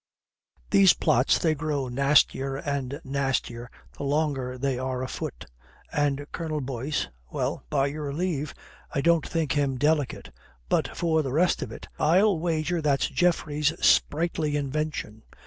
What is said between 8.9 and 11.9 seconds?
I don't think him delicate. But for the rest of it,